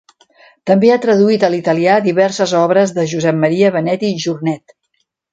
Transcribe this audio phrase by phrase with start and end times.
[0.69, 4.75] També ha traduït a l'italià diverses obres de Josep Maria Benet i Jornet.